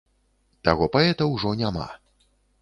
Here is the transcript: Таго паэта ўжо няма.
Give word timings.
Таго 0.67 0.87
паэта 0.95 1.27
ўжо 1.33 1.53
няма. 1.61 1.87